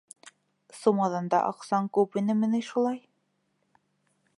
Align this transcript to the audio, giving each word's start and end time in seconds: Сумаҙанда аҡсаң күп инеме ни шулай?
Сумаҙанда 0.77 1.41
аҡсаң 1.51 1.91
күп 1.99 2.19
инеме 2.23 2.53
ни 2.55 2.63
шулай? 2.71 3.01